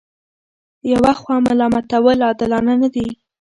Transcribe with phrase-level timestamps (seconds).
[0.91, 3.07] یوه خوا ملامتول عادلانه نه دي.